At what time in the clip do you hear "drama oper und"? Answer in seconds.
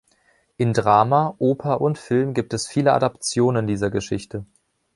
0.73-1.99